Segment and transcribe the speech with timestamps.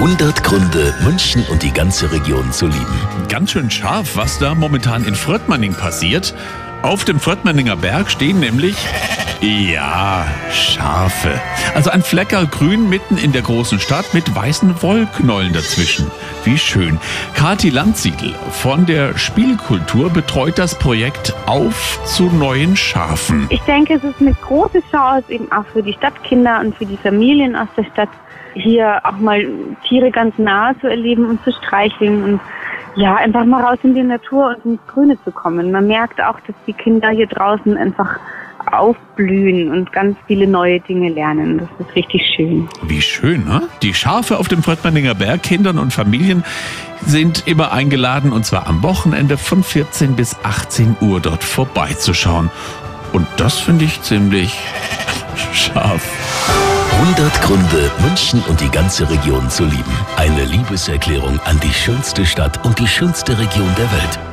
[0.00, 2.98] 100 Gründe, München und die ganze Region zu lieben.
[3.28, 6.34] Ganz schön scharf, was da momentan in Fröttmanning passiert.
[6.80, 8.76] Auf dem Fröttmanninger Berg stehen nämlich,
[9.42, 11.40] ja, Schafe.
[11.74, 16.10] Also ein Flecker grün mitten in der großen Stadt mit weißen Wollknollen dazwischen.
[16.44, 16.98] Wie schön.
[17.34, 23.46] Kati Landsiedel von der Spielkultur betreut das Projekt Auf zu neuen Schafen.
[23.48, 26.98] Ich denke, es ist eine große Chance eben auch für die Stadtkinder und für die
[26.98, 28.10] Familien aus der Stadt,
[28.52, 29.46] hier auch mal
[29.88, 32.40] Tiere ganz nahe zu erleben und zu streicheln und
[32.96, 35.70] ja, einfach mal raus in die Natur und ins Grüne zu kommen.
[35.70, 38.18] Man merkt auch, dass die Kinder hier draußen einfach
[38.72, 41.58] aufblühen und ganz viele neue Dinge lernen.
[41.58, 42.68] Das ist richtig schön.
[42.82, 43.62] Wie schön, ne?
[43.82, 46.44] Die Schafe auf dem Fröttmanninger Berg, Kindern und Familien
[47.04, 52.50] sind immer eingeladen und zwar am Wochenende von 14 bis 18 Uhr dort vorbeizuschauen.
[53.12, 54.58] Und das finde ich ziemlich
[55.52, 56.06] scharf.
[57.00, 59.96] 100 Gründe, München und die ganze Region zu lieben.
[60.16, 64.29] Eine Liebeserklärung an die schönste Stadt und die schönste Region der Welt.